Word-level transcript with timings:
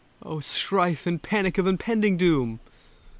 Oh, 0.23 0.39
strife 0.39 1.05
and 1.05 1.21
panic 1.21 1.59
of 1.59 1.67
impending 1.67 2.17
doom! 2.17 2.59